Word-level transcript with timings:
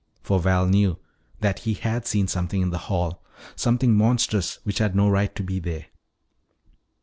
For 0.23 0.39
Val 0.39 0.65
knew 0.65 0.97
that 1.41 1.59
he 1.59 1.75
had 1.75 2.07
seen 2.07 2.27
something 2.27 2.59
in 2.63 2.71
the 2.71 2.79
hall, 2.89 3.23
something 3.55 3.93
monstrous 3.93 4.55
which 4.63 4.79
had 4.79 4.95
no 4.95 5.07
right 5.07 5.35
to 5.35 5.43
be 5.43 5.59
there. 5.59 5.89